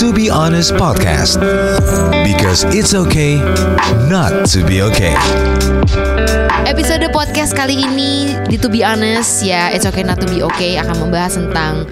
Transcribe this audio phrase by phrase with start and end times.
[0.00, 1.36] To Be Honest Podcast.
[2.24, 3.36] Because it's okay
[4.08, 5.12] not to be okay.
[6.64, 10.80] Episode podcast kali ini di To Be Honest ya It's Okay Not To Be Okay
[10.80, 11.84] akan membahas tentang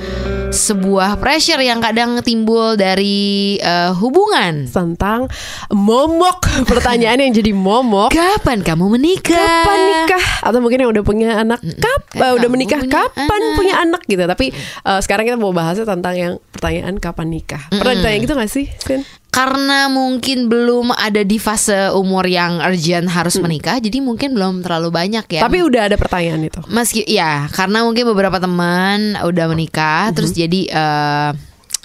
[0.50, 4.66] sebuah pressure yang kadang timbul dari eh, hubungan.
[4.66, 5.30] tentang
[5.70, 9.38] momok pertanyaan yang jadi momok Kapan kamu menikah?
[9.38, 13.56] kapan nikah atau mungkin yang udah punya anak kapan kapan udah menikah punya kapan anak?
[13.56, 14.46] punya anak gitu tapi
[14.84, 18.66] eh, sekarang kita mau bahasnya tentang yang pertanyaan kapan nikah pernah ditanya gitu gak sih
[18.82, 19.02] Sin?
[19.30, 24.90] Karena mungkin belum ada di fase umur yang urgent harus menikah, jadi mungkin belum terlalu
[24.90, 25.40] banyak ya.
[25.40, 30.60] tapi udah ada pertanyaan itu meski ya karena mungkin beberapa teman udah menikah terus jadi
[30.66, 31.30] eh,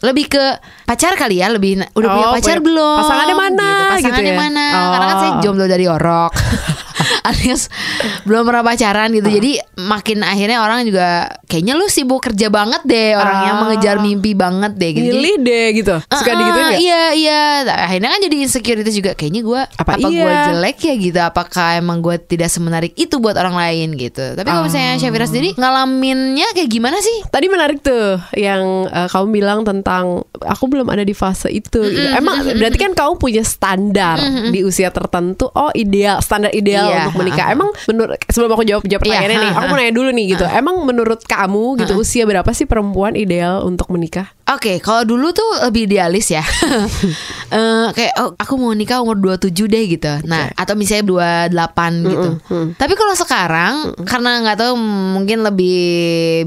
[0.01, 0.43] lebih ke
[0.83, 4.31] pacar kali ya lebih udah punya Oh, pacar punya- belum pasangannya mana gitu, pasangannya gitu
[4.31, 4.37] ya?
[4.39, 4.89] mana Oh.
[4.91, 6.31] karena kan saya jomblo dari orok
[7.25, 7.67] alias
[8.23, 11.07] belum pernah pacaran gitu jadi makin akhirnya orang juga
[11.45, 13.61] kayaknya lu sibuk kerja banget deh orangnya Ah.
[13.61, 16.77] mengejar mimpi banget deh gitu milih deh gitu suka digituin gak?
[16.77, 20.49] Iya iya Akhirnya kan jadi insecurities juga Kayaknya gue Apa Apa, gue iya?
[20.49, 24.63] jelek ya gitu Apakah emang gue tidak semenarik itu Buat orang lain gitu Tapi kalau
[24.63, 27.17] misalnya Syafira sendiri Ngalaminnya kayak gimana sih?
[27.25, 31.79] Tadi menarik tuh yang eh, kamu bilang tentang aku belum ada di fase itu.
[31.79, 32.09] gitu.
[32.11, 34.17] Emang berarti kan kamu punya standar
[34.49, 35.47] di usia tertentu.
[35.51, 37.47] Oh ideal, standar ideal Iya, untuk menikah.
[37.51, 40.45] Emang menurut sebelum aku jawab jawab Iya, pertanyaannya nih, aku mau nanya dulu nih gitu.
[40.45, 44.35] Emang menurut kamu gitu usia berapa sih perempuan ideal untuk menikah?
[44.45, 46.45] Oke, kalau dulu tuh lebih idealis ya.
[47.45, 50.09] Eh, kayak oh, aku mau nikah umur 27 deh gitu.
[50.25, 51.05] Nah, atau misalnya
[51.53, 52.29] 28 gitu.
[52.73, 54.73] Tapi kalau sekarang karena nggak tahu
[55.13, 55.77] mungkin lebih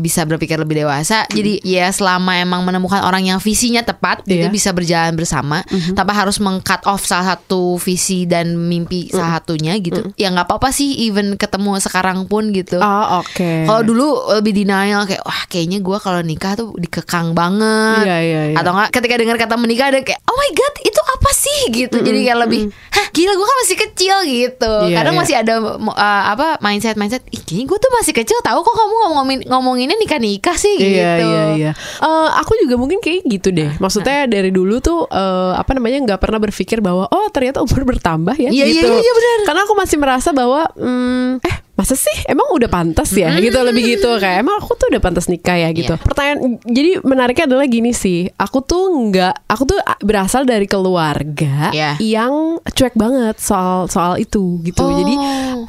[0.02, 1.22] bisa berpikir lebih dewasa.
[1.30, 4.52] Jadi ya selama emang menemukan orang yang visinya tepat gitu Iya.
[4.52, 5.62] bisa berjalan bersama
[5.94, 10.02] tanpa harus meng-cut off salah satu visi dan mimpi salah satunya gitu.
[10.18, 12.82] Ya nggak apa-apa sih even ketemu sekarang pun gitu.
[12.82, 13.70] Oh oke.
[13.70, 17.87] Kalau dulu lebih denial kayak wah kayaknya gue kalau nikah tuh dikekang banget.
[18.04, 18.56] Iya, iya, iya.
[18.58, 21.96] Atau enggak ketika dengar kata menikah ada kayak oh my god itu apa sih gitu.
[22.02, 24.72] Jadi kayak lebih hah gila gue kan masih kecil gitu.
[24.88, 25.20] Iya, Kadang iya.
[25.20, 29.38] masih ada uh, apa mindset mindset ih gue tuh masih kecil tahu kok kamu ngomongin
[29.48, 30.98] ngomonginnya nikah nikah sih gitu.
[30.98, 31.72] Iya iya iya.
[32.02, 33.70] Eh, aku juga mungkin kayak gitu deh.
[33.80, 38.36] Maksudnya dari dulu tuh eh, apa namanya nggak pernah berpikir bahwa oh ternyata umur bertambah
[38.38, 38.88] ya Iya, iya, gitu.
[38.88, 39.38] iya, iya, benar.
[39.48, 43.96] Karena aku masih merasa bahwa hmm, eh masa sih emang udah pantas ya gitu lebih
[43.96, 45.94] gitu kayak emang aku tuh udah pantas nikah ya gitu.
[45.94, 46.02] Iya.
[46.02, 48.26] Pertanyaan jadi menariknya adalah gini sih.
[48.34, 52.02] Aku tuh nggak aku tuh berasal dari keluarga Iya.
[52.02, 54.82] yang cuek banget soal soal itu gitu.
[54.82, 54.90] Oh.
[54.90, 55.14] Jadi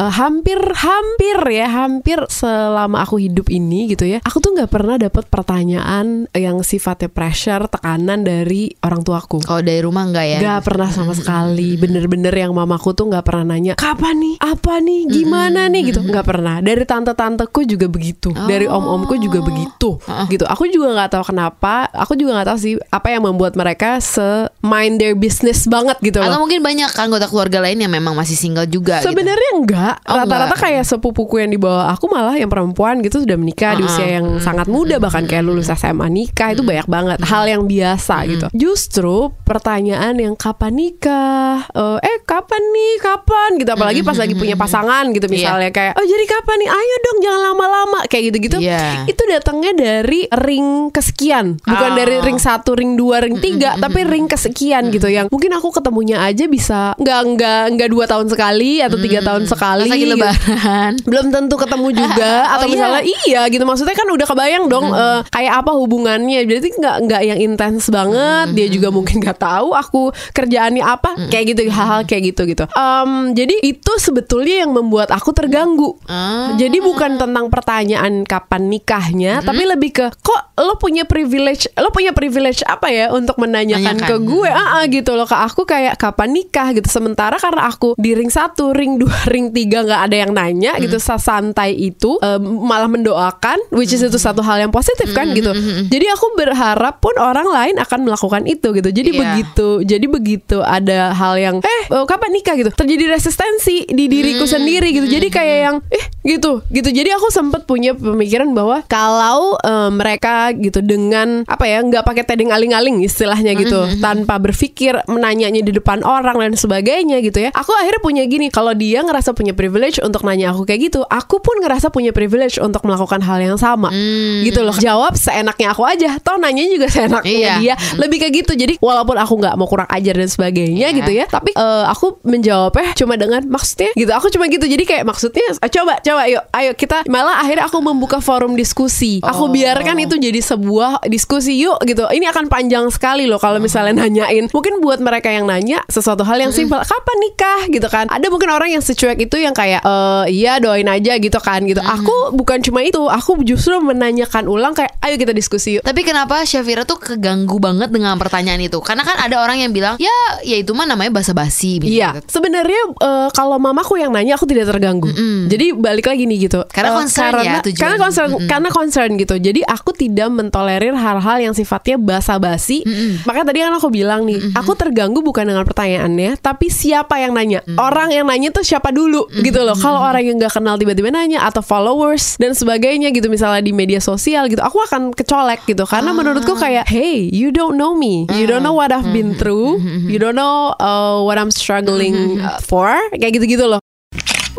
[0.02, 4.97] eh, hampir hampir ya hampir selama aku hidup ini gitu ya aku tuh nggak pernah
[4.97, 10.40] dapat pertanyaan yang sifatnya pressure tekanan dari orang tuaku Kalau dari rumah enggak ya?
[10.40, 14.36] Gak pernah sama sekali Bener-bener yang mamaku tuh gak pernah nanya Kapan nih?
[14.40, 15.02] Apa nih?
[15.12, 15.81] Gimana nih?
[15.91, 16.64] Gitu Gak pernah.
[16.64, 18.32] Dari tante-tanteku juga begitu.
[18.32, 20.00] Dari om-omku juga begitu.
[20.32, 20.44] Gitu.
[20.48, 21.90] Aku juga gak tahu kenapa.
[21.92, 26.32] Aku juga gak tahu sih Apa yang membuat mereka Se-mind their business banget gitu Atau
[26.38, 29.12] loh mungkin banyak anggota keluarga lain yang memang masih single juga gitu.
[29.12, 29.96] Sebenarnya enggak.
[30.06, 30.59] Oh, Rata-rata enggak.
[30.59, 34.40] kayak sepupuku yang di bawah aku malah yang perempuan gitu sudah menikah di usia yang
[34.40, 34.98] sangat muda.
[34.98, 36.54] Bahkan kayak lulus SMA nikah.
[36.54, 37.18] Itu banyak banget.
[37.26, 38.46] Hal yang biasa gitu.
[38.54, 41.68] Justru pertanyaan yang kapan nikah?
[41.72, 42.94] Eh, eh kapan nih?
[43.02, 43.50] Kapan?
[43.62, 43.70] Gitu.
[43.72, 45.70] Apalagi pas lagi punya pasangan gitu misalnya.
[45.70, 46.70] Kayak oh jadi kapan nih?
[46.70, 48.58] Ayo dong jangan lama-lama kayak gitu-gitu.
[48.60, 49.06] Iya.
[49.06, 51.96] Itu datangnya dari ring kesekian, bukan Oh.
[51.96, 56.22] dari ring satu, ring dua, ring tiga, tapi ring kesekian gitu yang mungkin aku ketemunya
[56.22, 59.88] aja bisa nggak nggak nggak dua tahun sekali atau tiga tahun sekali.
[59.88, 60.14] Lagi gitu.
[60.16, 60.92] lebaran.
[61.10, 62.76] Belum tentu ketemu juga atau Oh, iya.
[62.76, 67.22] misalnya iya gitu maksudnya kan udah kebayang dong eh, kayak apa hubungannya berarti nggak nggak
[67.24, 72.24] yang intens banget dia juga mungkin nggak tahu aku kerjaannya apa kayak gitu hal-hal kayak
[72.28, 76.53] gitu gitu Em, jadi itu sebetulnya yang membuat aku terganggu Ah.
[76.53, 82.12] jadi bukan tentang pertanyaan kapan nikahnya, tapi lebih ke kok lo punya privilege, lo punya
[82.12, 84.09] privilege apa ya untuk menanyakan Nanyakan.
[84.09, 86.85] ke gue, ah ah, gitu loh ke aku kayak kapan nikah gitu.
[86.85, 90.97] Sementara karena aku di ring satu, ring dua, ring tiga nggak ada yang nanya gitu,
[90.97, 95.51] sa- santai itu eh, malah mendoakan, which is itu satu hal yang positif kan gitu.
[95.85, 98.90] Jadi aku berharap pun orang lain akan melakukan itu gitu.
[98.90, 99.20] Jadi Iya.
[99.20, 104.43] begitu, jadi begitu ada hal yang eh eh, kapan nikah gitu, terjadi resistensi di diriku
[104.46, 105.08] sendiri gitu.
[105.08, 110.52] Jadi kayak yang eh gitu gitu jadi aku sempat punya pemikiran bahwa kalau eh, mereka
[110.52, 114.03] gitu dengan apa ya nggak pakai tedeng aling-aling istilahnya gitu Mm-hmm.
[114.03, 117.50] tanpa berpikir menanyanya di depan orang dan sebagainya gitu ya.
[117.52, 121.40] Aku akhirnya punya gini, kalau dia ngerasa punya privilege untuk nanya aku kayak gitu, aku
[121.40, 123.90] pun ngerasa punya privilege untuk melakukan hal yang sama.
[123.90, 124.44] Hmm.
[124.44, 124.76] Gitu loh.
[124.76, 126.16] Jawab seenaknya aku aja.
[126.22, 127.53] Toh nanya juga seenaknya Iya.
[127.59, 127.73] dia.
[127.97, 128.53] Lebih kayak gitu.
[128.56, 130.97] Jadi walaupun aku nggak mau kurang ajar dan sebagainya Iya.
[131.02, 134.11] gitu ya, tapi eh, aku menjawabnya cuma dengan maksudnya gitu.
[134.11, 134.66] Aku cuma gitu.
[134.66, 139.17] Jadi kayak maksudnya eh, coba coba yuk ayo kita malah akhirnya aku membuka forum diskusi.
[139.25, 139.51] Aku Oh.
[139.51, 142.05] biarkan itu jadi sebuah diskusi yuk gitu.
[142.05, 144.46] Ini akan panjang sekali loh kalau misalnya nanyain.
[144.51, 148.05] Mungkin buat mereka yang nanya sesuatu hal yang simpel, kapan nikah gitu kan.
[148.07, 151.79] Ada mungkin orang yang secuek itu yang kayak eh iya doain aja gitu kan gitu.
[151.79, 155.84] Aku bukan cuma itu, aku justru menanyakan ulang kayak ayo kita diskusi yuk.
[155.84, 158.78] Tapi kenapa Syafira tuh keganggu banget dengan pertanyaan itu?
[158.79, 160.13] Karena kan ada orang yang bilang, ya,
[160.43, 161.79] ya itu mah namanya basa-basi.
[161.79, 162.22] Iya, misalnya.
[162.28, 165.09] sebenarnya eh, kalau mamaku yang nanya aku tidak terganggu.
[165.47, 166.59] Jadi balik lagi nih gitu.
[166.68, 167.72] Karena Eh, concern karena, ya.
[167.72, 169.36] Karena concern, karena concern gitu.
[169.38, 172.82] Jadi aku tidak mentolerir hal-hal yang sifatnya basa-basi.
[173.24, 177.62] Makanya tadi kan aku bilang nih, aku terganggu bukan dengan pertanyaannya, tapi siapa yang nanya.
[177.78, 179.78] Orang yang nanya tuh siapa dulu gitu loh.
[179.78, 184.02] Kalau orang yang nggak kenal tiba-tiba nanya atau followers dan sebagainya gitu misalnya di media
[184.02, 185.85] sosial gitu, aku akan kecolek gitu.
[185.85, 189.78] Karena menurutku kayak, hey, you don't know me, you don't know what I've been through,
[190.08, 193.80] you don't know uh, what I'm struggling uh, for, kayak gitu-gitu loh.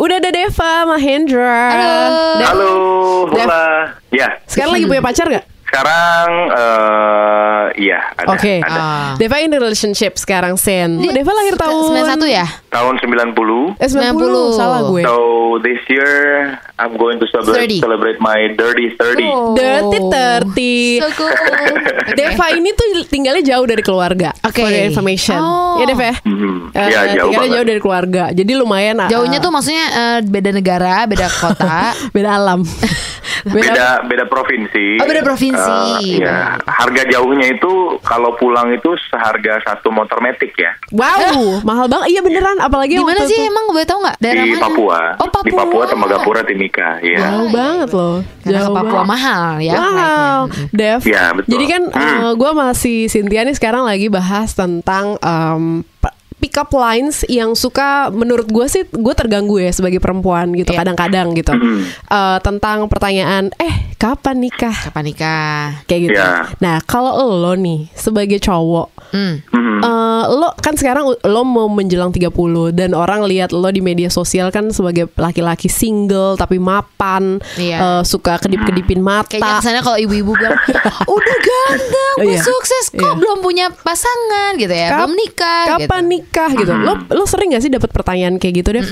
[0.01, 1.61] Udah ada Deva Mahendra.
[1.69, 2.25] Halo.
[2.41, 2.71] Dev, Halo,
[3.29, 3.45] Dev.
[3.45, 3.65] hola.
[4.09, 5.45] Ya, Sekarang lagi punya pacar gak?
[5.71, 8.35] Sekarang eh iya ada.
[8.35, 8.59] Oke.
[8.59, 8.81] ada.
[8.83, 9.11] Ah.
[9.15, 10.99] Deva in relationship sekarang Sen.
[10.99, 12.47] Deva lahir tahun 91 ya?
[12.75, 13.79] Tahun 90.
[13.79, 14.59] Eh 90, 90.
[14.59, 15.03] salah gue.
[15.07, 15.17] So
[15.63, 16.11] this year
[16.81, 17.87] I'm going to celebrate 30.
[17.87, 19.23] celebrate my dirty 30.
[19.31, 19.55] Oh.
[19.55, 21.07] Dirty 30.
[21.07, 21.33] So cool.
[22.19, 24.35] Deva ini tuh tinggalnya jauh dari keluarga.
[24.43, 24.67] Oke.
[24.67, 25.39] For your information.
[25.39, 25.79] Oh.
[25.79, 26.15] Ya Dev ya?
[26.27, 26.75] Mhm.
[26.75, 27.55] Eh, ya jauh tinggalnya banget.
[27.55, 28.25] jauh dari keluarga.
[28.35, 31.95] Jadi lumayan Jauhnya eh, tuh maksudnya eh, beda negara, beda kota.
[32.17, 32.61] beda alam.
[33.43, 34.99] beda beda provinsi.
[34.99, 35.77] Oh, beda provinsi.
[36.01, 40.73] Eh, ya, harga jauhnya itu kalau pulang itu seharga satu motor metik ya.
[40.91, 42.11] Wow, mahal banget.
[42.11, 44.17] Iya beneran, apalagi Di mana sih itu- emang gue tau nggak?
[44.19, 44.63] Daerah di mana?
[44.63, 45.01] Papua.
[45.17, 45.45] Oh Papua.
[45.45, 47.19] Di Papua Tembagapura Timika, ya.
[47.21, 48.17] Jauh banget loh.
[48.41, 49.09] Karena ke Jauh Papua banget.
[49.09, 49.75] mahal ya.
[49.75, 49.83] Wow,
[50.47, 50.69] flightnya.
[50.73, 51.01] Dev.
[51.05, 51.51] Ya, betul.
[51.51, 52.21] Jadi kan Hmm.
[52.35, 55.83] gue masih Cynthia nih sekarang lagi bahas tentang um,
[56.51, 60.83] pick up lines yang suka menurut gue sih gue terganggu ya sebagai perempuan gitu Iya.
[60.83, 61.87] kadang-kadang gitu Hmm.
[61.87, 65.85] Eh, tentang pertanyaan eh kapan nikah Kapan nikah?
[65.85, 66.19] kayak gitu.
[66.19, 66.51] Iya.
[66.59, 69.43] Nah kalau lo nih sebagai cowok Hmm.
[69.45, 69.79] Mhm.
[69.81, 72.35] eh, lo kan sekarang lo mau menjelang 30
[72.71, 77.79] dan orang lihat lo di media sosial kan sebagai laki-laki single tapi mapan Iya.
[77.79, 80.59] eh, suka kedip-kedipin mata Kayaknya kesannya kalau ibu-ibu bilang
[81.11, 82.43] udah ganteng, Oh, udah iya.
[82.43, 83.15] sukses kok Iya.
[83.17, 85.63] belum punya pasangan gitu ya, Kap- belum nikah.
[85.69, 86.13] Kapan gitu.
[86.13, 86.73] nikah gitu?
[86.73, 88.89] Lo lo sering gak sih dapat pertanyaan kayak gitu, Dev?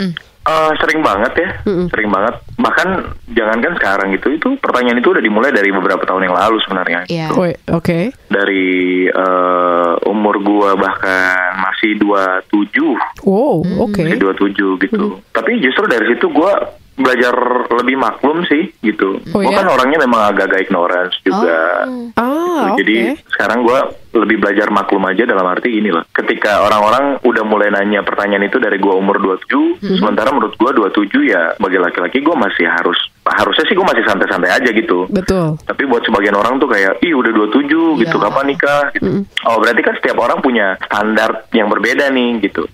[0.49, 1.49] Eh, sering banget ya,
[1.93, 2.41] sering banget.
[2.57, 2.89] Bahkan
[3.37, 7.05] jangankan sekarang itu, itu pertanyaan itu udah dimulai dari beberapa tahun yang lalu sebenarnya.
[7.05, 7.29] Iya.
[7.37, 8.17] Woi, Oke.
[8.33, 8.65] Dari
[9.07, 14.01] eh, umur gua bahkan masih 27, Wow, oke.
[14.01, 15.21] masih 27 gitu.
[15.37, 16.57] Tapi justru dari situ gua
[16.99, 17.35] belajar
[17.79, 19.23] lebih maklum sih gitu.
[19.33, 19.59] Oh, gua iya?
[19.63, 21.87] kan orangnya memang agak-agak ignorance juga.
[22.19, 22.83] Ah, oke.
[22.83, 26.03] Jadi sekarang gua lebih belajar maklum aja dalam arti ini loh.
[26.11, 29.47] Ketika orang-orang udah mulai nanya pertanyaan itu dari gua umur 27,
[29.79, 29.99] Mm-hmm.
[30.03, 32.99] sementara menurut gua 27 ya sebagai laki-laki gua masih harus
[33.37, 35.05] harusnya sih gua masih santai-santai aja gitu.
[35.11, 35.59] Betul.
[35.63, 38.25] Tapi buat sebagian orang tuh kayak, ih udah 27 gitu, Iya.
[38.25, 38.83] kapan nikah?
[38.95, 39.27] Gitu.
[39.45, 42.65] Oh berarti kan setiap orang punya standar yang berbeda nih gitu.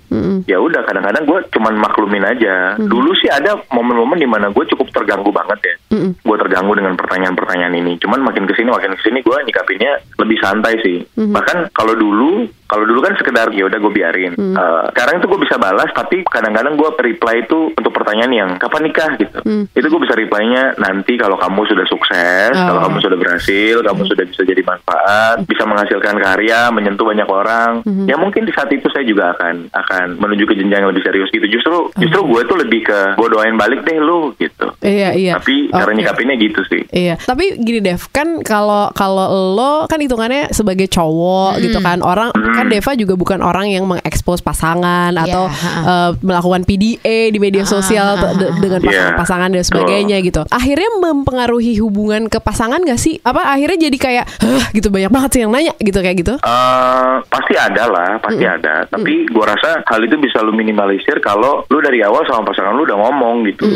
[0.47, 2.79] Ya udah kadang-kadang gue cuman maklumin aja.
[2.79, 5.75] Dulu sih ada momen-momen di mana gue cukup terganggu banget ya.
[6.15, 7.99] Gue terganggu dengan pertanyaan-pertanyaan ini.
[7.99, 11.03] Cuman makin ke sini makin ke sini gue nyikapinnya lebih santai sih.
[11.17, 14.33] Bahkan kalau dulu kalau dulu kan sekedar ya udah gue biarin.
[14.35, 18.83] Eh, sekarang itu gue bisa balas, tapi kadang-kadang gue reply itu untuk pertanyaan yang kapan
[18.85, 19.39] nikah gitu.
[19.71, 22.85] Itu gue bisa reply-nya nanti kalau kamu sudah sukses, kalau Oh.
[22.85, 27.71] kamu sudah berhasil, kamu sudah bisa jadi manfaat, bisa menghasilkan karya, menyentuh banyak orang.
[28.05, 31.29] Ya mungkin di saat itu saya juga akan akan menuju ke jenjang yang lebih serius
[31.31, 31.47] gitu.
[31.47, 34.73] Justru justru gue tuh lebih ke gue doain balik deh lu gitu.
[34.81, 35.33] Iya, iya.
[35.37, 35.97] Tapi cara Oke.
[35.97, 36.83] nyikapinnya gitu sih.
[36.91, 42.31] Iya, tapi gini Dev, kan kalau kalau lo kan hitungannya sebagai cowok gitu kan, orang
[42.55, 45.81] kan Deva juga bukan orang yang mengekspos pasangan atau ha-ha.
[45.83, 48.89] eh, melakukan PDA di media sosial ha, ha, de- dengan Iya.
[49.17, 50.43] pasangan-pasangan dan sebagainya gitu.
[50.49, 53.19] Akhirnya mempengaruhi hubungan ke pasangan gak sih?
[53.21, 56.35] Apa akhirnya jadi kayak, Hah, gitu banyak banget sih yang nanya gitu kayak gitu?
[56.37, 58.87] Eh, pasti ada lah, pasti ada.
[58.87, 62.85] Tapi gua rasa hal itu bisa lu minimalisir kalau lu dari awal sama pasangan lu
[62.85, 63.67] udah ngomong gitu.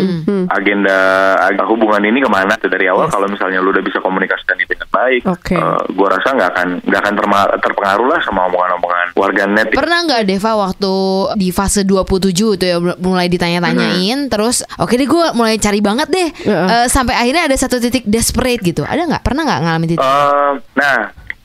[0.49, 0.99] Agenda,
[1.41, 3.09] agenda hubungan ini ke mana tuh dari awal.
[3.09, 5.55] Kalau misalnya lu udah bisa komunikasikan itu dengan baik, Oke.
[5.55, 7.15] eh, gua rasa nggak akan nggak akan
[7.59, 9.69] terpengaruh lah sama omongan-omongan warga net.
[9.73, 10.93] Pernah nggak Deva waktu
[11.41, 16.29] di fase 27 itu ya mulai ditanya-tanyain terus oke deh gue mulai cari banget deh
[16.45, 16.69] Heeh.
[16.69, 18.85] Eh, sampai akhirnya ada satu titik desperate gitu.
[18.85, 19.23] Ada nggak?
[19.25, 20.05] Pernah nggak ngalamin titik?
[20.05, 20.99] Eh, nah,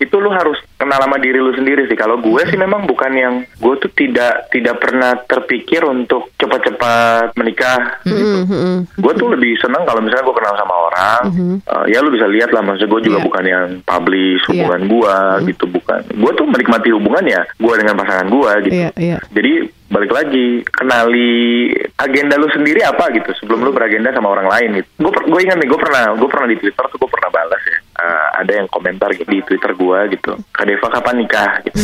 [0.04, 1.96] itu lu harus kenal sama diri lu sendiri sih.
[1.96, 8.04] Kalau gue sih memang bukan yang gue tuh tidak tidak pernah terpikir untuk cepat-cepat menikah.
[8.04, 9.00] Mm-hmm.
[9.00, 11.22] Gue tuh lebih senang kalau misalnya gue kenal sama orang,
[11.64, 12.60] uh, ya lu bisa lihat lah.
[12.62, 13.26] Maksudnya gue juga Iya.
[13.26, 14.50] bukan yang publish Iya.
[14.68, 15.16] hubungan gue
[15.54, 16.02] gitu, bukan.
[16.12, 18.76] Gue tuh menikmati hubungan ya gue dengan pasangan gue gitu.
[18.76, 19.18] Iya, iya.
[19.32, 19.54] Jadi
[19.94, 21.70] balik lagi kenali
[22.02, 24.90] agenda lu sendiri apa gitu sebelum lu beragenda sama orang lain gitu.
[25.00, 27.78] Gue gue ingat nih gue pernah gue pernah di Twitter tuh gue pernah balas ya.
[28.04, 30.36] Eh, ada yang komentar gitu di Twitter gue gitu.
[30.52, 31.80] Kak Deva kapan nikah gitu.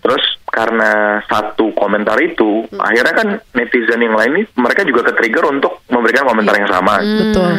[0.00, 0.24] Terus
[0.54, 6.22] karena satu komentar itu akhirnya kan netizen yang lain nih mereka juga ke-trigger untuk memberikan
[6.24, 7.02] komentar yang sama.
[7.02, 7.50] Betul.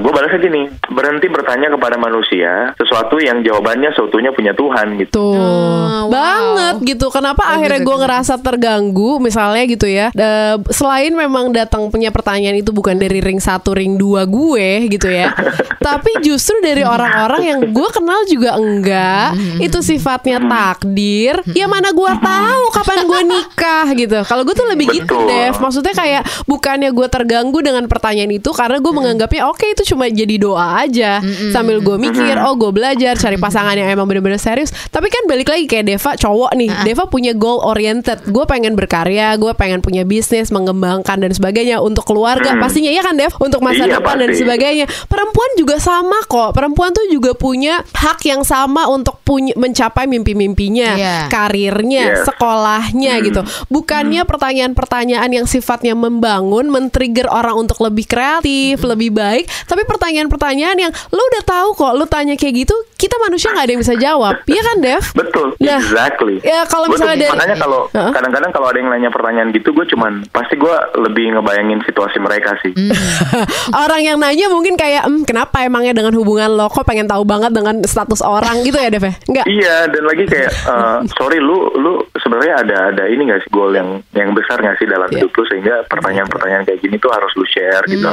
[0.00, 5.12] gue balas aja nih berhenti bertanya kepada manusia sesuatu yang jawabannya seutuhnya punya Tuhan gitu.
[5.12, 5.58] Tuh
[5.98, 6.14] Oh, wow.
[6.14, 7.06] banget gitu.
[7.10, 8.02] Kenapa Bagus, akhirnya gue bagus.
[8.06, 10.08] ngerasa terganggu misalnya gitu ya.
[10.14, 15.08] Eh, selain memang datang punya pertanyaan itu bukan dari ring satu ring dua gue gitu
[15.10, 15.34] ya.
[15.88, 19.36] tapi justru dari orang-orang yang gue kenal juga enggak.
[19.58, 21.42] Itu sifatnya takdir.
[21.52, 22.37] Ya mana gue tahu
[22.68, 24.18] kapan gue nikah gitu.
[24.22, 25.26] Kalau gue tuh lebih gitu Betul.
[25.26, 25.54] Dev.
[25.58, 30.36] Maksudnya kayak bukannya gue terganggu dengan pertanyaan itu karena gue menganggapnya oke itu cuma jadi
[30.36, 31.18] doa aja.
[31.50, 34.70] Sambil gue mikir oh gue belajar cari pasangan yang emang bener-bener serius.
[34.88, 36.70] Tapi kan balik lagi kayak Deva cowok nih.
[36.84, 38.22] Deva punya goal oriented.
[38.26, 42.54] Gue pengen berkarya gue pengen punya bisnis mengembangkan dan sebagainya untuk keluarga.
[42.56, 43.32] Pastinya ya kan Dev?
[43.38, 44.42] Untuk masa Iya, depan dan pasti.
[44.42, 44.86] sebagainya.
[45.06, 46.52] Perempuan juga sama kok.
[46.52, 51.16] Perempuan tuh juga punya hak yang sama untuk punya mencapai mimpi-mimpinya Iya.
[51.28, 52.27] karirnya Yes.
[52.28, 53.40] Sekolahnya gitu.
[53.68, 60.92] Bukannya pertanyaan-pertanyaan yang sifatnya membangun men-trigger orang untuk lebih kreatif lebih baik tapi pertanyaan-pertanyaan yang
[61.08, 64.34] lu udah tahu kok lu tanya kayak gitu kita manusia nggak ada yang bisa jawab.
[64.44, 65.02] Iya kan Dev?
[65.14, 66.42] Betul, Nah, exactly.
[66.42, 70.26] ya kalau misalnya dari- makanya kalau kadang-kadang kalau ada yang nanya pertanyaan gitu, gue cuman
[70.28, 72.74] pasti gue lebih ngebayangin situasi mereka sih.
[72.74, 72.90] Hmm.
[73.78, 76.66] orang yang nanya mungkin kayak "Hmm, kenapa emangnya dengan hubungan lo?
[76.66, 78.60] Kok pengen tahu banget dengan status orang?
[78.60, 79.14] Gitu ya Dev ya?
[79.24, 83.50] Enggak Iya, dan lagi kayak eh, sorry lu lu sebenarnya ada ada ini gak sih
[83.50, 85.24] goal yang yang besar gak sih dalam Iya.
[85.24, 88.10] hidup lu sehingga pertanyaan-pertanyaan kayak gini tuh harus lu share gitu.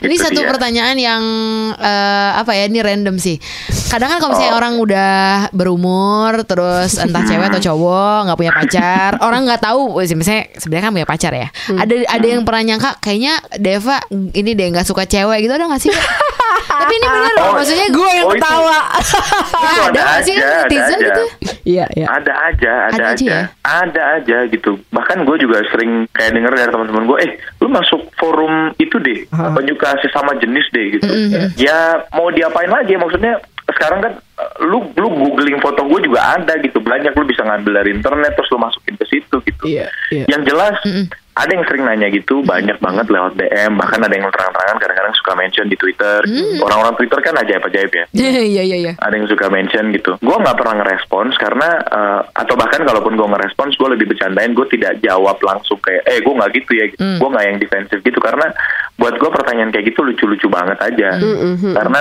[0.00, 0.48] Ini Itu satu dia.
[0.48, 1.22] pertanyaan yang
[1.74, 2.64] eh, apa ya?
[2.64, 3.36] Ini random sih.
[3.86, 5.12] Kadang kan kalau misalnya orang udah
[5.52, 9.94] berumur, terus entah cewek atau cowok nggak punya pacar, orang nggak tahu.
[9.94, 11.48] wih, Misalnya sebenarnya kan punya pacar ya.
[11.68, 15.82] Ada ada yang pernah nyangka kayaknya Deva ini deh nggak suka cewek gitu ada nggak
[15.82, 15.92] sih?
[16.62, 20.00] Tapi ini benar loh, Oh, maksudnya gue yang Oh, itu- ketawa ya, itu ada ada
[20.00, 21.04] nggak sih aja, ada netizen aja.
[21.04, 21.24] gitu?
[21.64, 23.42] iya iya Ada aja, ada, Ada aja aja, ya?
[23.62, 24.70] ada aja gitu.
[24.88, 29.26] Bahkan gue juga sering kayak denger dari teman-teman gue, eh lu masuk forum itu deh,
[29.28, 31.10] apa juga sesama jenis deh gitu.
[31.58, 32.94] Ya mau diapain lagi?
[32.94, 37.42] Maksudnya sekarang kan eh, lu lu googling foto gue juga ada gitu banyak lu bisa
[37.42, 39.64] ngambil dari internet terus lu masukin ke situ gitu.
[39.66, 40.24] Iya, iya.
[40.30, 40.76] Yang jelas
[41.32, 45.32] ada yang sering nanya gitu banyak banget lewat DM bahkan ada yang terang-terangan kadang-kadang suka
[45.32, 46.20] mention di Twitter.
[46.28, 46.60] gitu.
[46.60, 48.92] Orang-orang Twitter kan ajaib-ajaib ya Iya iya iya.
[49.00, 50.20] ada yang suka mention gitu.
[50.20, 54.52] Gue nggak pernah ngerespons karena eh, atau bahkan kalaupun gue ngerespons, gue lebih bercandain.
[54.52, 56.84] Gue tidak jawab langsung kayak, eh gue nggak gitu ya.
[56.92, 57.00] Gitu.
[57.00, 58.46] Gue nggak yang defensif gitu karena
[59.00, 61.16] buat gue pertanyaan kayak gitu lucu-lucu banget aja.
[61.72, 62.00] Karena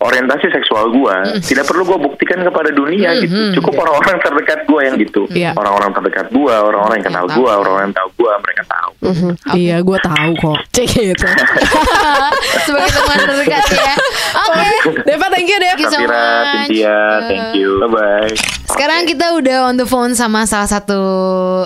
[0.00, 3.56] orientasi seksual gue tidak perlu gue buktikan kepada dunia gitu.
[3.60, 5.22] Cukup orang-orang terdekat gue yang gitu.
[5.28, 5.50] Iya.
[5.56, 8.90] Orang-orang terdekat gue, orang-orang yang kenal Yang gue, orang-orang yang tahu gue, mereka tahu.
[9.00, 9.30] Mhm.
[9.56, 10.58] Iya, gue tahu kok.
[10.74, 11.26] Cek gitu.
[12.66, 13.94] Sebagai teman terdekat ya.
[14.48, 14.70] Oke.
[15.04, 15.76] Deva, thank you, Dev.
[15.76, 16.48] Thank you so much.
[16.68, 16.96] Cynthia,
[17.28, 17.68] thank you.
[17.80, 18.32] Bye bye.
[18.70, 21.00] Sekarang kita udah on the phone sama salah satu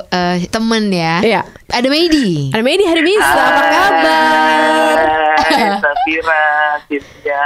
[0.09, 1.21] eh, temen ya.
[1.23, 1.43] Iya.
[1.71, 2.51] Ada Meidi.
[2.55, 4.97] Ada Medi, hari Bisa, apa kabar?
[5.45, 6.45] Hai, Safira,
[6.89, 7.41] Cynthia.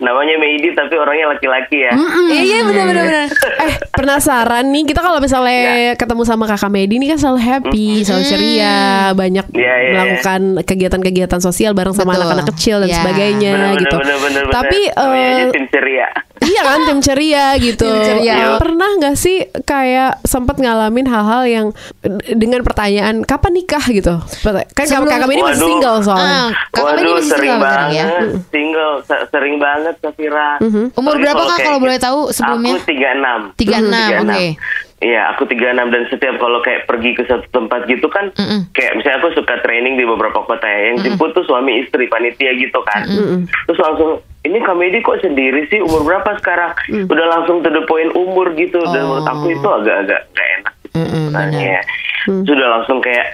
[0.00, 1.92] Namanya Meidi tapi orangnya laki-laki ya.
[2.26, 3.26] Iya iya benar benar benar.
[3.60, 8.24] Eh, penasaran nih, kita kalau misalnya ketemu sama kakak Medi ini kan selalu happy, selalu
[8.24, 8.80] ceria,
[9.12, 12.24] banyak Iya, iya, melakukan kegiatan-kegiatan sosial bareng sama Betul.
[12.24, 12.96] anak-anak kecil dan Iya.
[12.96, 13.96] sebagainya Bener, bener, gitu.
[14.00, 14.54] bener, bener, bener.
[14.56, 16.08] Tapi aja eh, tim ceria.
[16.40, 17.84] Iya kan tim ceria gitu.
[17.84, 18.34] Tim ceria.
[18.34, 21.66] Eh, Pernah nggak sih kayak sempat ngalamin hal-hal yang
[22.26, 24.16] dengan pertanyaan kapan nikah gitu?
[24.72, 26.40] Kan Sebelum- kakak Medi masih single Ah, soalnya.
[26.70, 27.94] kakak Meidi Waduh, masih sering single sekarang banget.
[27.94, 28.06] ya.
[28.50, 30.50] Single, se- sering banget Safira.
[30.90, 32.72] Umur Tapi berapa kak kalau gitu- boleh tahu sebelumnya?
[32.72, 33.40] Aku 36.
[33.54, 34.46] 36, oke.
[35.00, 38.68] Iya, aku 36 dan setiap kalau kayak pergi ke satu tempat gitu kan, Mm-mm.
[38.70, 42.52] kayak misalnya aku suka training di beberapa kota ya, yang jemput tuh suami istri panitia
[42.54, 43.08] gitu kan.
[43.64, 45.78] Terus langsung ini komedi kok sendiri sih?
[45.78, 46.72] Umur berapa sekarang?
[47.04, 48.80] Udah langsung to the point umur gitu.
[48.86, 51.80] Dan menurut aku itu agak-agak gak enak gitu Mm-mm, sebenarnya.
[52.44, 53.26] Sudah langsung kayak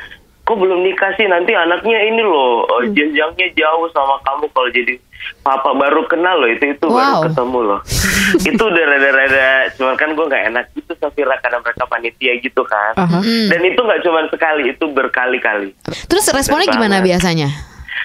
[0.43, 1.25] kok belum nikah sih?
[1.25, 4.95] Nanti anaknya ini loh eh, jenjangnya jauh sama kamu kalau jadi
[5.41, 6.49] papa baru kenal loh.
[6.49, 6.93] Itu itu Wow.
[6.93, 7.81] baru ketemu loh.
[8.51, 12.93] Itu udah rada-rada cuman kan gue nggak enak gitu Safira karena mereka panitia gitu kan.
[12.97, 13.23] Aha.
[13.23, 15.71] dan itu nggak cuma sekali itu berkali-kali.
[16.05, 17.07] Terus responnya gimana banget.
[17.09, 17.49] biasanya?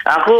[0.06, 0.38] Aku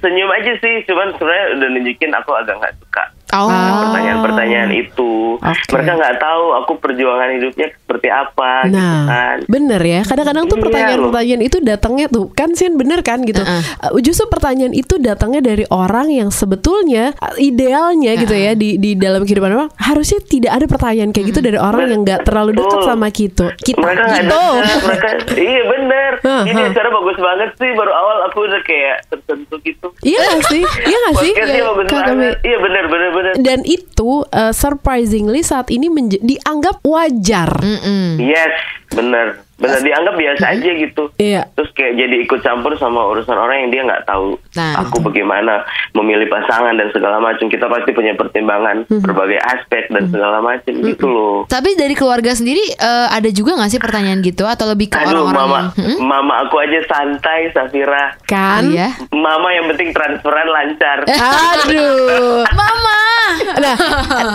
[0.00, 3.48] senyum aja sih cuman sebenarnya udah nunjukin aku agak nggak suka Oh.
[3.48, 5.36] pertanyaan-pertanyaan itu.
[5.36, 5.70] Oke.
[5.70, 8.50] Mereka nggak tahu aku perjuangan hidupnya seperti apa.
[8.64, 9.36] gitu Nah, kan.
[9.46, 10.00] bener ya.
[10.02, 13.40] Kadang-kadang tuh pertanyaan-pertanyaan itu datangnya tuh kan sih bener kan gitu.
[13.40, 13.62] Uh,
[14.00, 19.22] justru pertanyaan itu datangnya dari orang yang sebetulnya uh, idealnya gitu ya di di dalam
[19.22, 22.86] kehidupan orang harusnya tidak ada pertanyaan kayak gitu dari orang yang nggak terlalu dekat Betul.
[22.86, 23.46] sama kita.
[23.56, 24.42] Kita mereka gitu.
[24.82, 25.08] mereka
[25.48, 26.68] iya bener Hah, ini hah.
[26.68, 30.62] acara bagus banget sih baru awal aku udah kayak tersentuh gitu Iya gak sih?
[30.62, 31.32] Iya gak sih?
[31.36, 35.88] iya bener bener bener Dan itu uh, surprisingly saat ini
[36.20, 37.50] dianggap wajar.
[37.60, 38.18] Mm-mm.
[38.20, 38.54] yes
[38.90, 41.42] bener bener dianggap biasa aja gitu Iya.
[41.52, 45.62] terus kayak jadi ikut campur sama urusan orang yang dia nggak tahu Nah, aku bagaimana
[45.92, 49.00] memilih pasangan dan segala macam kita pasti punya pertimbangan Mhm.
[49.00, 53.68] berbagai aspek dan segala macam gitu loh Tapi dari keluarga sendiri eh, ada juga nggak
[53.68, 55.98] sih pertanyaan gitu atau lebih ke Aduh, orang-orang mama, yang Hmm?
[56.02, 58.16] mama aku aja santai, Safira.
[58.24, 58.64] Kan?
[58.66, 58.96] Iya.
[59.10, 61.04] Mama yang penting transferan lancar.
[61.54, 62.42] Aduh.
[62.46, 62.98] Mama.
[63.56, 63.76] Nah,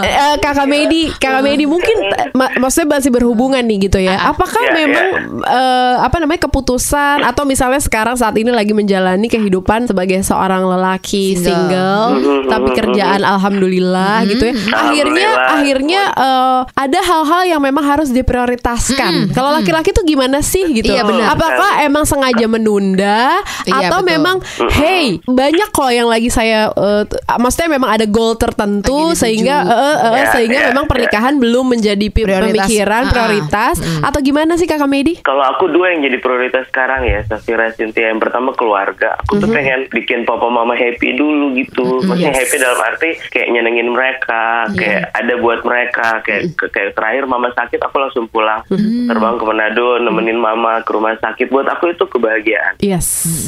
[0.02, 1.96] eh, eh, Kakak Medi, Kakak Medi mungkin
[2.38, 4.16] ma- maksudnya masih berhubungan nih gitu ya.
[4.26, 9.86] Apakah Ya, memang eh, apa namanya keputusan atau misalnya sekarang saat ini lagi menjalani kehidupan
[9.86, 12.20] sebagai seorang lelaki Single.
[12.20, 14.54] single, tapi kerjaan alhamdulillah gitu ya.
[14.54, 15.54] Akhirnya Alhamdulillah.
[15.56, 19.32] akhirnya eh, ada hal-hal yang memang harus diprioritaskan.
[19.32, 20.90] Kalau laki-laki tuh gimana sih gitu?
[20.90, 21.34] Iya, benar.
[21.34, 24.12] Apakah emang sengaja menunda Iya, atau betul.
[24.12, 24.36] memang
[24.72, 26.70] hey banyak kok yang lagi saya
[27.04, 30.86] t- maksudnya memang ada goal tertentu Lagi sehingga eh, eh, eh, Ya, sehingga ya, memang
[30.86, 30.90] ya.
[30.90, 32.46] pernikahan belum menjadi Prioritas.
[32.46, 33.12] pemikiran Ah, ah.
[33.12, 35.05] prioritas atau gimana sih kakak Medi?
[35.06, 38.10] Kalau aku dua yang jadi prioritas sekarang ya, Safira Cynthia.
[38.10, 39.14] Yang pertama keluarga.
[39.22, 42.02] Aku tuh pengen bikin papa mama happy dulu gitu.
[42.02, 42.42] Maksudnya Yes.
[42.42, 46.08] happy dalam arti kayak nyenengin mereka, kayak ada buat mereka.
[46.22, 48.66] Kayak ke- kayak terakhir mama sakit, aku langsung pulang,
[49.06, 51.48] terbang ke Manado, nemenin mama ke rumah sakit.
[51.48, 52.74] Buat aku itu kebahagiaan.
[52.80, 53.06] Yes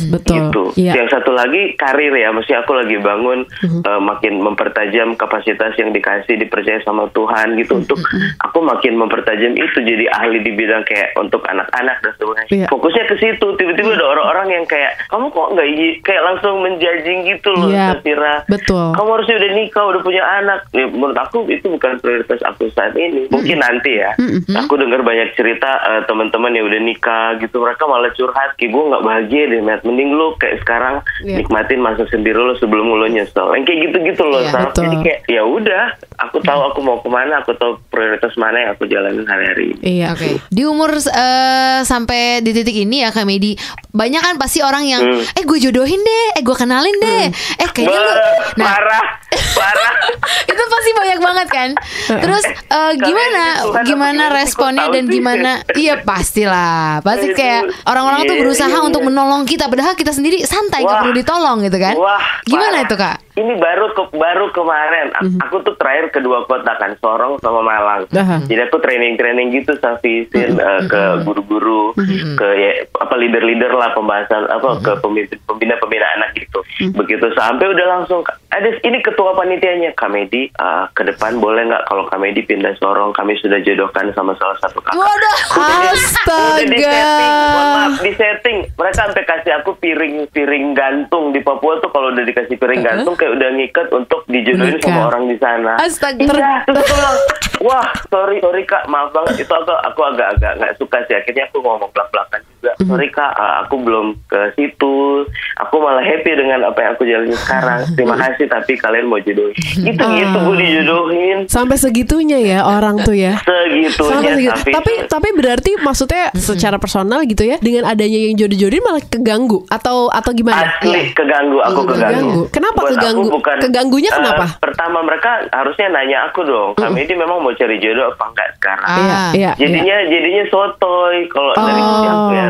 [0.07, 0.37] betul.
[0.37, 0.63] gitu.
[0.77, 0.93] Iya.
[0.95, 6.37] Yang satu lagi karir ya, mesti aku lagi bangun eh, makin mempertajam kapasitas yang dikasih
[6.37, 7.97] dipercaya sama Tuhan gitu untuk
[8.37, 12.49] aku makin mempertajam itu jadi ahli di bidang kayak untuk anak-anak dan sebagainya.
[12.49, 12.67] Iya.
[12.67, 13.47] Fokusnya ke situ.
[13.55, 15.67] Tiba-tiba ada orang-orang yang kayak kamu kok nggak
[16.03, 18.35] kayak langsung menjajing gitu loh, Iya, Safira.
[18.45, 18.85] betul.
[18.93, 20.59] Kamu harusnya udah nikah, udah punya anak.
[20.71, 23.27] Ya, menurut aku itu bukan prioritas aku saat ini.
[23.27, 24.11] Mungkin nanti ya.
[24.57, 28.83] Aku dengar banyak cerita eh, teman-teman yang udah nikah gitu, mereka malah curhat, kayak gue
[28.83, 29.81] nggak bahagia deh, Matt.
[29.83, 31.41] Mending lu kayak sekarang Iya.
[31.41, 33.53] nikmatin masa sendiri lu sebelum lu nyesel.
[33.53, 34.61] Yang kayak gitu-gitu loh, Iya, Saf.
[34.69, 34.83] betul.
[34.85, 35.83] Jadi kayak ya udah,
[36.17, 39.77] aku tahu aku mau ke mana, aku tahu prioritas mana yang aku jalanin hari-hari.
[39.79, 40.11] Iya.
[40.11, 40.41] Oke.
[40.49, 43.53] Di umur eh, sampai di titik ini ya Kak Medi,
[43.89, 45.21] banyak kan pasti orang yang Hmm.
[45.23, 47.25] eh gue jodohin deh, eh gue kenalin deh.
[47.55, 48.13] Eh kayaknya lu
[48.57, 49.93] Nah, parah, parah.
[50.51, 51.69] itu pasti banyak banget kan.
[52.07, 55.51] Terus eh, gimana apa gimana responnya dan gimana?
[55.75, 57.03] Iya pastilah.
[57.03, 59.07] Pasti kayak orang-orang tuh iya, berusaha iya, untuk iya.
[59.11, 61.95] menolong kita padahal kita sendiri santai nggak perlu ditolong gitu kan.
[61.99, 62.87] Wah, Gimana parah.
[62.87, 63.17] itu Kak?
[63.37, 65.07] Ini baru ke, baru kemarin.
[65.13, 68.09] A- Aku tuh terakhir ke dua kota kan, Sorong sama Malang.
[68.49, 71.93] Jadi aku training-training gitu Safisin eh, ke guru-guru,
[72.33, 76.59] ke ya, apa leader-leader lah pembahasan apa ke pemimpin pembina-pembina anak gitu.
[76.97, 82.05] Begitu sampai udah langsung ada ini ketua panitianya Kamedi eh, ke depan boleh nggak kalau
[82.05, 84.93] Kamedi pindah Sorong kami sudah jodohkan sama salah satu kakak.
[84.93, 85.37] Waduh.
[85.57, 87.73] Udah di setting, mohon Astaga.
[87.73, 88.57] maaf, di setting.
[88.77, 93.33] Mereka sampai kasih aku piring-piring gantung di Papua tuh kalau udah dikasih piring gantung kayak
[93.41, 94.85] udah ngikat untuk dijodohin Menikah.
[94.85, 95.71] sama orang di sana.
[95.81, 96.21] Astaga.
[96.29, 97.17] Iya, terus aku bilang,
[97.65, 101.17] wah sorry sorry kak, maaf banget itu aku aku agak-agak nggak suka sih.
[101.17, 102.89] Akhirnya aku ngomong belak-belakan juga.
[102.89, 105.23] Sorry kak, uh, aku belum ke situ.
[105.57, 107.79] Aku malah happy dengan apa yang aku jalani sekarang.
[107.95, 109.55] Terima kasih tapi kalian mau jodohin.
[109.85, 111.37] Itu gitu gue dijodohin.
[111.47, 113.39] Sampai segitunya ya orang tuh ya.
[113.39, 114.51] Segitunya Sampai segitu.
[114.53, 119.63] tapi Tapi tapi berarti maksudnya secara personal gitu ya dengan adanya yang jodoh-jodohin malah keganggu
[119.67, 120.67] atau atau gimana?
[120.77, 121.93] Asli keganggu aku Keganggu.
[121.93, 122.41] keganggu.
[122.49, 123.27] Kenapa Buat aku keganggu?
[123.59, 124.45] Keganggunya eh, kenapa?
[124.59, 126.69] pertama mereka harusnya nanya aku dong.
[126.75, 128.87] Kami ini memang mau cari jodoh apa enggak sekarang?
[128.87, 128.95] Ah.
[128.97, 129.51] Iya, iya.
[129.57, 132.45] jadinya jadinya sotoy kalau dari Oh, sisi aku ya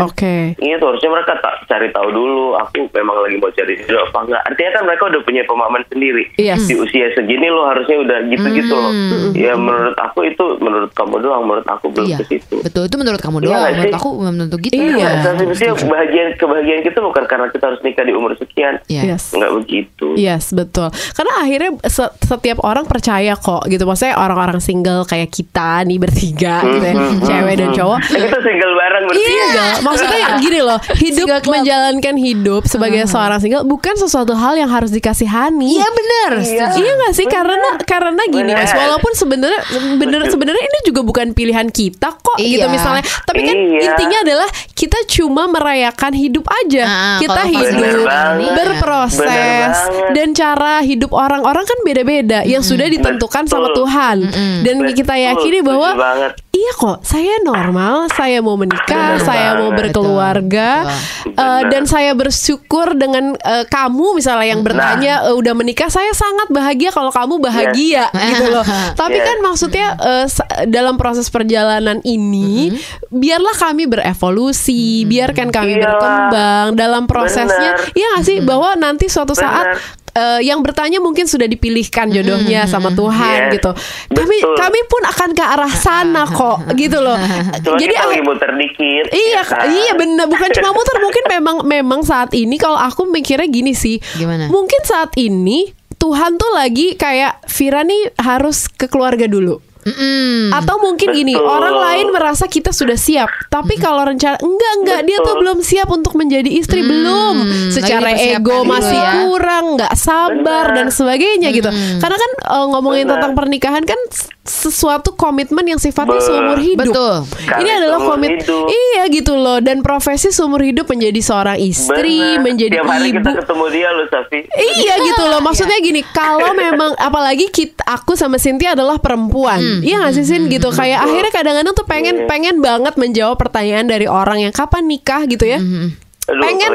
[0.00, 0.54] Oke.
[0.56, 2.56] Itu harusnya mereka tak cari tahu dulu.
[2.56, 4.42] Aku memang lagi mau cari jodoh apa enggak.
[4.44, 6.24] Artinya kan mereka udah punya pemahaman sendiri.
[6.36, 6.64] Yes.
[6.64, 8.90] Di usia segini lo harusnya udah gitu-gitu loh.
[8.90, 9.32] Hmm.
[9.32, 11.42] Ya menurut aku itu menurut kamu doang.
[11.42, 12.18] Menurut aku belum Iya.
[12.18, 12.56] ke situ.
[12.60, 13.54] Betul itu menurut kamu Iya doang.
[13.56, 13.96] nggak menurut sih?
[13.96, 14.74] aku belum tentu gitu.
[14.76, 15.10] Iya.
[15.22, 18.74] Tapi mestinya kebahagiaan kebahagiaan kita bukan karena kita harus nikah di umur sekian.
[18.86, 19.02] Iya.
[19.08, 19.22] Yes.
[19.30, 20.06] Enggak begitu.
[20.12, 20.88] Yes, betul.
[20.90, 23.82] Karena akhirnya se- setiap orang percaya kok gitu.
[23.82, 27.98] Maksudnya orang-orang single kayak kita nih bertiga gitu ya, cewek dan cowok.
[28.02, 29.30] Kita single bareng bertiga.
[29.30, 29.39] Iya,
[29.80, 31.52] maksudnya gini loh, hidup Single club.
[31.56, 35.76] menjalankan hidup sebagai seorang single bukan sesuatu hal yang harus dikasihani.
[35.76, 36.30] Iya benar.
[36.40, 36.66] Iya.
[36.74, 38.60] Iya gak sih karena karena gini Bener.
[38.60, 39.60] mas walaupun sebenarnya
[39.96, 42.68] bener sebenarnya ini juga bukan pilihan kita kok gitu Iya.
[42.68, 43.00] misalnya.
[43.22, 43.80] Tapi kan Iya.
[43.86, 46.84] intinya adalah kita cuma merayakan hidup aja.
[46.84, 48.52] Ah, kita hidup Bener banget.
[48.54, 50.10] berproses Bener banget.
[50.12, 53.76] dan cara hidup orang-orang kan beda-beda yang sudah ditentukan sama Betul.
[53.80, 54.16] Tuhan.
[54.60, 56.32] Dan kita Betul, yakini setuju bahwa banget.
[56.60, 61.32] Iya kok, saya normal, saya mau menikah, Bener saya mau berkeluarga, Betul.
[61.32, 61.62] Bener.
[61.66, 66.90] dan saya bersyukur dengan eh, kamu misalnya yang bertanya eh, udah menikah, saya sangat bahagia
[66.90, 68.60] kalau kamu bahagia gitu loh.
[69.00, 69.26] Tapi Yes.
[69.26, 69.86] kan maksudnya
[70.26, 72.76] sa- dalam proses perjalanan ini,
[73.08, 75.88] biarlah kami berevolusi, biarkan kami Iyalah.
[75.88, 77.72] berkembang dalam prosesnya.
[77.74, 77.94] Bener.
[77.94, 82.90] Iya nggak sih bahwa nanti suatu saat Eh, yang bertanya mungkin sudah dipilihkan jodohnya sama
[82.90, 83.62] Tuhan Yes.
[83.62, 83.70] gitu.
[84.10, 84.56] Kami Betul.
[84.58, 87.14] kami pun akan ke arah sana kok gitu loh.
[87.62, 89.04] Cuma Jadi kita ah, lagi muter dikit.
[89.14, 89.66] Iya, ya kan?
[89.70, 94.02] iya benar bukan cuma muter mungkin memang memang saat ini kalau aku mikirnya gini sih.
[94.18, 94.50] Gimana?
[94.50, 99.62] Mungkin saat ini Tuhan tuh lagi kayak Vira nih harus ke keluarga dulu.
[99.80, 100.52] Mm-mm.
[100.52, 101.48] Atau mungkin gini, Betul.
[101.48, 105.40] orang lain merasa kita sudah siap, tapi kalau rencana enggak enggak dia tuh Betul.
[105.40, 107.48] belum siap untuk menjadi istri belum.
[107.72, 109.10] Secara ego dulu masih ya.
[109.24, 110.76] kurang, nggak sabar Benar.
[110.76, 111.70] dan sebagainya gitu.
[111.96, 113.14] Karena kan eh, ngomongin Benar.
[113.16, 114.00] tentang pernikahan kan
[114.40, 116.80] sesuatu komitmen yang sifatnya Be- seumur hidup.
[116.88, 117.14] Betul.
[117.22, 118.66] Ini Sekali adalah seumur komit hidup.
[118.66, 119.58] Iya gitu loh.
[119.60, 122.40] Dan profesi seumur hidup menjadi seorang istri, Bener.
[122.42, 123.16] menjadi Tiap hari ibu.
[123.20, 124.40] kita ketemu dia loh, Safi.
[124.48, 125.40] Iya gitu loh.
[125.40, 129.60] Maksudnya gini kalau memang apalagi kita aku sama Cynthia adalah perempuan.
[129.80, 130.72] Iya nggak sih Sin gitu.
[130.72, 135.22] Kayak akhirnya kadang-kadang tuh pengen pengen banget menjawab pertanyaan dari orang yang kapan nikah?
[135.22, 135.60] gitu ya.
[135.60, 136.70] Aduh, pengen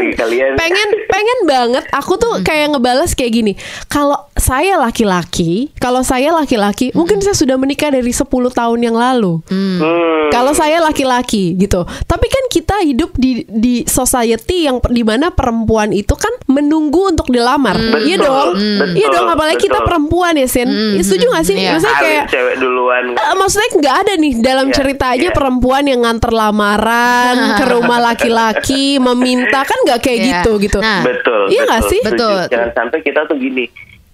[0.55, 1.83] pengen pengen banget.
[1.91, 3.53] Aku tuh kayak ngebales kayak gini.
[3.87, 9.39] Kalau saya laki-laki kalau saya laki-laki mungkin saya sudah menikah dari 10 tahun yang lalu
[9.47, 10.27] Hmm.
[10.29, 15.89] kalau saya laki-laki gitu tapi kan kita hidup di di society yang di mana perempuan
[15.89, 19.87] itu kan menunggu untuk dilamar Betul, iya dong betul, iya dong apalagi kita betul.
[19.87, 21.71] perempuan ya Sin Ya, setuju gak sih Iya.
[21.71, 23.03] maksudnya kayak cewek duluan.
[23.11, 25.35] Eh, maksudnya nggak ada nih dalam Iya, ceritanya iya.
[25.35, 30.27] perempuan yang nganter lamaran ke rumah laki-laki meminta kan nggak kayak Iya.
[30.43, 31.41] gitu gitu Nah, Betul.
[31.47, 31.99] Iya betul, sih?
[32.03, 32.37] Betul.
[32.49, 33.65] Jangan sampai kita tuh gini.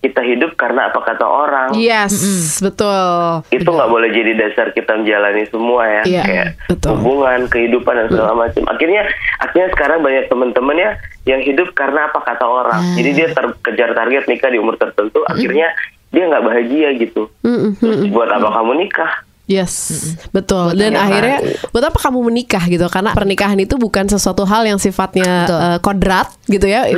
[0.02, 1.70] Kita hidup karena apa kata orang.
[1.78, 2.10] yes
[2.58, 6.04] betul Itu nggak boleh jadi dasar kita menjalani semua ya.
[6.04, 6.90] Iya, Kayak betul.
[6.98, 8.64] hubungan, kehidupan dan segala macam.
[8.66, 9.06] Akhirnya,
[9.38, 10.90] akhirnya sekarang banyak teman-teman ya
[11.24, 12.82] yang hidup karena apa kata orang.
[12.82, 12.96] Ah.
[12.98, 15.22] Jadi dia terkejar target nikah di umur tertentu.
[15.24, 15.70] Akhirnya
[16.10, 17.30] dia nggak bahagia gitu.
[17.42, 17.78] Mm-mm.
[17.78, 19.12] Terus buat apa kamu nikah?
[19.52, 20.00] Yes,
[20.32, 20.74] betul.
[20.74, 21.04] Dan apa?
[21.04, 21.38] akhirnya
[21.70, 22.88] buat apa kamu menikah gitu?
[22.88, 25.60] Karena pernikahan itu bukan sesuatu hal yang sifatnya Betul.
[25.60, 26.96] eh, kodrat gitu ya, eh,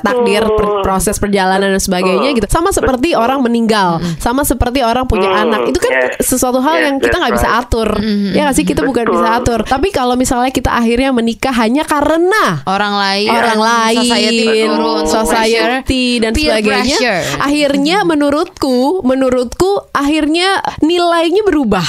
[0.00, 2.44] takdir, per- proses perjalanan dan sebagainya gitu.
[2.46, 5.72] Sama seperti orang meninggal, sama seperti orang punya Hmm, anak.
[5.72, 6.28] Itu kan yes.
[6.28, 7.88] sesuatu hal Yes, yang kita nggak bisa atur.
[8.34, 9.14] Ya nggak sih kita bukan Betul.
[9.16, 9.60] bisa atur.
[9.64, 16.04] Tapi kalau misalnya kita akhirnya menikah hanya karena orang lain, orang lain, society menurun, society
[16.20, 16.96] dan peer sebagainya.
[17.00, 17.22] pressure.
[17.40, 21.86] Akhirnya menurutku, menurutku akhirnya nilainya berubah.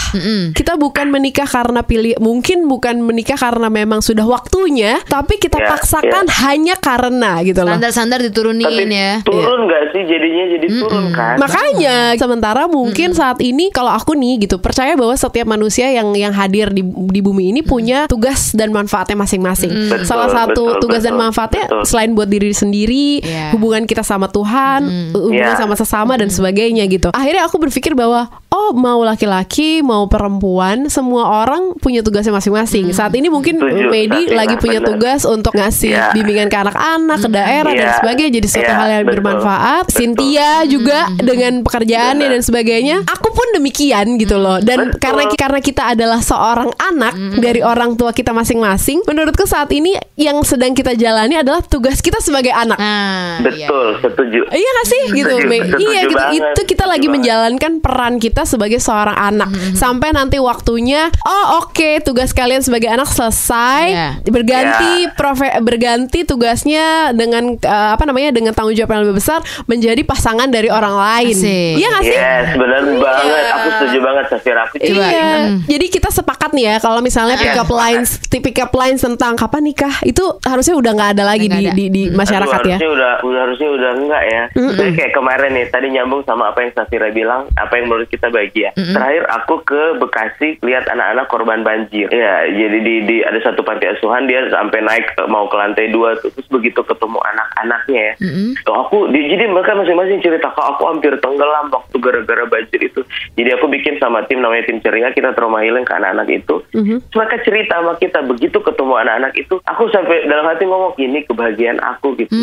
[0.52, 5.72] Kita bukan menikah karena pilih, mungkin bukan menikah karena memang sudah waktunya, tapi kita Ya,
[5.72, 7.72] paksakan hanya karena gitu loh.
[7.72, 9.12] standar-standar diturunin Tapi ya.
[9.22, 11.36] turun nggak sih jadinya jadi turun kan?
[11.40, 16.32] Makanya sementara mungkin saat ini kalau aku nih gitu percaya bahwa setiap manusia yang yang
[16.32, 19.72] hadir di di bumi ini punya tugas dan manfaatnya masing-masing.
[19.88, 21.84] Betul, Salah satu betul, tugas dan manfaatnya betul.
[21.86, 23.52] selain buat diri sendiri, Iya.
[23.52, 25.58] hubungan kita sama Tuhan, hubungan Iya.
[25.58, 27.10] sama sesama dan sebagainya gitu.
[27.12, 32.88] Akhirnya aku berpikir bahwa oh mau laki-laki mau perempuan semua orang punya tugasnya masing-masing.
[32.90, 34.90] Saat ini mungkin Medi Satina, lagi punya benar.
[34.90, 36.06] tugas untuk ngasih Iya.
[36.14, 37.98] bimbingan ke anak-anak, ke daerah dan Iya.
[38.00, 39.14] sebagainya jadi suatu Iya, hal yang betul.
[39.14, 39.84] bermanfaat.
[39.86, 39.96] Betul.
[39.96, 42.34] Cynthia juga dengan pekerjaannya Benar.
[42.34, 42.98] dan sebagainya.
[43.06, 44.58] Aku pun demikian gitu loh.
[44.58, 45.00] Dan Betul.
[45.00, 50.40] karena karena kita adalah seorang anak dari orang tua kita masing-masing, menurutku saat ini yang
[50.42, 52.78] sedang kita jalani adalah tugas kita sebagai anak.
[52.78, 54.40] Nah, Betul, setuju.
[54.48, 55.60] Iya gak sih gitu, Setuju, Mei?
[55.62, 56.16] setuju Iya gitu.
[56.16, 57.16] banget, Itu kita setuju lagi banget.
[57.18, 61.10] menjalankan peran kita sebagai seorang anak sampai nanti waktunya.
[61.22, 63.84] Oh oke, tugas kalian sebagai anak selesai.
[63.88, 64.10] Iya.
[64.26, 70.02] Berganti profe- berganti tugasnya dengan eh, apa namanya dengan tanggung jawab yang lebih besar menjadi
[70.02, 71.36] pasangan dari orang lain.
[71.36, 71.74] Asik.
[71.76, 72.16] Iya gak sih?
[72.16, 73.46] Yes, benar banget.
[73.52, 74.62] Aku setuju banget, Safira.
[74.66, 75.32] Aku juga Iya.
[75.66, 77.76] Jadi kita sepakat nih ya kalau misalnya pick up Iya.
[77.76, 81.74] lines, pick up lines tentang kapan nikah itu harusnya udah nggak ada lagi di, ada.
[81.74, 82.78] di di masyarakat Aduh, ya.
[82.78, 84.44] harusnya udah, udah harusnya udah enggak ya.
[84.56, 88.28] Jadi kayak kemarin nih, tadi nyambung sama apa yang Safira bilang, apa yang menurut kita
[88.36, 88.76] bahagia.
[88.76, 92.12] Terakhir aku ke Bekasi lihat anak-anak korban banjir.
[92.12, 95.88] Ya, jadi di, di ada satu panti asuhan dia sampai naik eh, mau ke lantai
[95.88, 98.14] dua terus begitu ketemu anak-anaknya ya.
[98.62, 103.02] Tuh aku di- jadi mereka masing-masing cerita kok aku hampir tenggelam waktu gara-gara banjir itu.
[103.40, 106.56] Jadi aku bikin sama tim namanya tim ceria kita trauma healing ke anak-anak itu.
[106.74, 111.22] Terus mereka cerita sama kita begitu ketemu anak-anak itu, aku sampai dalam hati ngomong ini
[111.24, 112.34] kebahagiaan aku gitu.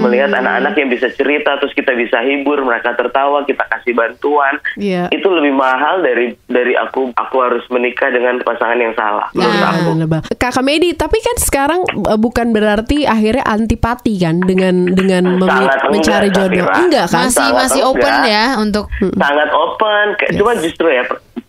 [0.00, 4.62] Melihat anak-anak yang bisa cerita terus kita bisa hibur, mereka tertawa, kita kasih bantuan.
[4.78, 5.10] Iya.
[5.10, 9.72] Itu lebih mahal dari dari aku aku harus menikah dengan pasangan yang salah menurut Nah.
[9.72, 9.90] aku.
[10.34, 15.90] Kakak Medi, tapi kan sekarang uh, bukan berarti akhirnya antipati kan dengan dengan Sangat enggak,
[15.90, 16.64] mencari jodoh.
[16.64, 16.78] Safira.
[16.78, 17.18] Enggak kan?
[17.20, 18.00] Masih Sangat masih enggak.
[18.00, 20.06] open ya untuk Sangat open.
[20.16, 21.04] Kayak Cuma justru ya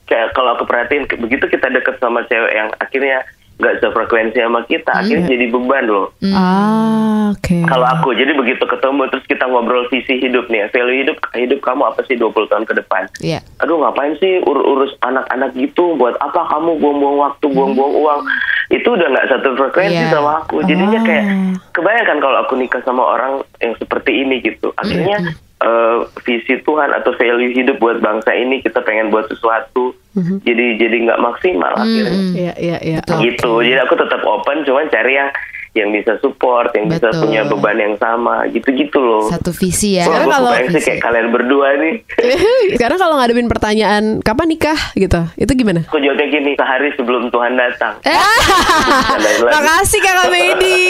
[0.05, 4.91] kayak kalau aku perhatiin begitu kita deket sama cewek yang akhirnya nggak sefrekuensi sama kita,
[4.93, 6.11] akhirnya jadi beban loh.
[6.27, 7.63] Ah, oke.
[7.63, 11.83] Kalau aku jadi begitu ketemu terus kita ngobrol visi hidup nih, value hidup hidup kamu
[11.85, 13.07] apa sih 20 tahun ke depan?
[13.19, 13.39] Iya.
[13.57, 15.95] Aduh ngapain sih ur- urus anak-anak gitu?
[15.95, 18.21] Buat apa kamu buang-buang waktu, buang-buang uang?
[18.67, 20.11] Itu udah nggak satu frekuensi Iya.
[20.11, 20.59] sama aku.
[20.63, 21.05] Jadinya Ah.
[21.05, 21.25] kayak
[21.71, 24.75] kebayangkan kalau aku nikah sama orang yang seperti ini gitu.
[24.75, 29.95] Akhirnya eh, visi Tuhan atau value hidup buat bangsa ini kita pengen buat sesuatu.
[30.15, 32.21] Jadi jadi nggak maksimal akhirnya.
[32.31, 32.99] Iya, iya, iya.
[33.03, 33.59] gitu.
[33.59, 35.27] Jadi aku tetap open cuman cari yang
[35.75, 37.21] yang bisa support yang bisa Betul.
[37.21, 40.07] punya beban yang sama gitu-gitu loh satu visi ya.
[40.07, 41.93] Wah, kalau- sih kayak kalian berdua nih
[42.75, 45.83] Sekarang kalau ngadepin pertanyaan kapan nikah gitu, itu gimana?
[45.83, 48.15] aku jawabnya gini sehari sebelum Tuhan datang Eh.
[49.45, 50.87] Makasih Kakak Medi.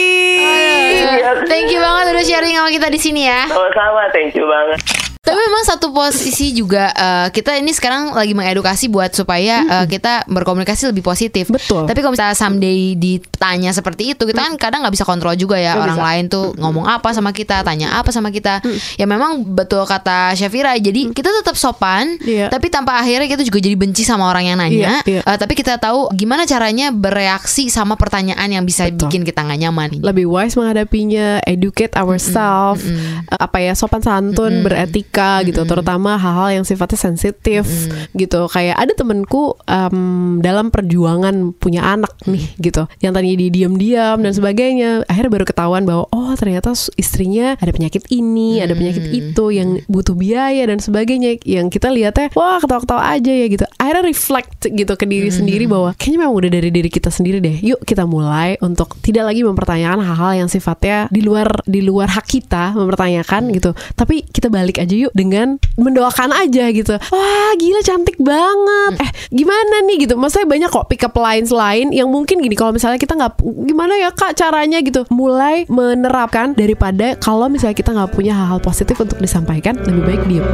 [0.96, 1.44] Iya.
[1.46, 3.50] Thank you banget udah sharing sama kita di sini ya.
[3.50, 4.80] sama-sama thank you banget
[5.26, 10.30] Tapi memang satu posisi juga eh, kita ini sekarang lagi mengedukasi buat supaya eh, kita
[10.30, 11.50] berkomunikasi lebih positif.
[11.50, 11.90] Betul.
[11.90, 15.74] Tapi kalau misalnya someday ditanya seperti itu, kita kan kadang nggak bisa kontrol juga ya
[15.74, 16.06] Nggak orang bisa.
[16.06, 18.62] lain tuh ngomong apa sama kita, tanya apa sama kita.
[18.96, 20.78] Ya memang betul kata Syafira.
[20.78, 22.54] Jadi kita tetap sopan, Iya.
[22.54, 25.02] tapi tanpa akhirnya kita juga jadi benci sama orang yang nanya.
[25.02, 25.22] Iya, iya.
[25.26, 29.10] Eh, tapi kita tahu gimana caranya bereaksi sama pertanyaan yang bisa Betul.
[29.10, 29.90] bikin kita nggak nyaman.
[29.96, 35.15] lebih wise menghadapinya, educate ourselves, eh, apa ya sopan santun, beretika
[35.48, 37.66] gitu, terutama hal-hal yang sifatnya sensitif
[38.12, 38.48] gitu.
[38.52, 44.32] Kayak ada temenku em, dalam perjuangan punya anak nih gitu, yang tadinya dia diam-diam dan
[44.36, 49.80] sebagainya, akhirnya baru ketahuan bahwa oh ternyata istrinya ada penyakit ini, ada penyakit itu yang
[49.86, 51.38] butuh biaya dan sebagainya.
[51.46, 53.66] Yang kita lihatnya wah ketawa-ketawa aja ya gitu.
[53.78, 57.62] Akhirnya reflect gitu ke diri sendiri bahwa kayaknya memang udah dari diri kita sendiri deh.
[57.62, 62.26] Yuk kita mulai untuk tidak lagi mempertanyakan hal-hal yang sifatnya di luar di luar hak
[62.26, 63.78] kita mempertanyakan gitu.
[63.94, 66.96] Tapi kita balik aja yuk dengan mendoakan aja gitu.
[66.98, 68.94] Wah gila cantik banget.
[69.04, 70.16] Eh gimana nih gitu.
[70.16, 73.94] Maksudnya banyak kok pick up lines lain yang mungkin gini kalau misalnya kita nggak gimana
[74.00, 75.04] ya kak caranya gitu.
[75.12, 80.46] Mulai menerapkan daripada kalau misalnya kita nggak punya hal-hal positif untuk disampaikan lebih baik diem.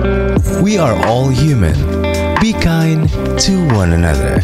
[0.65, 1.77] We are all human.
[2.41, 3.05] Be kind
[3.45, 4.41] to one another.